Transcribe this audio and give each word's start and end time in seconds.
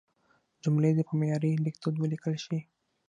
جملې 0.63 0.91
دې 0.97 1.03
په 1.09 1.13
معیاري 1.19 1.51
لیکدود 1.65 1.95
ولیکل 1.97 2.35
شي. 2.45 2.59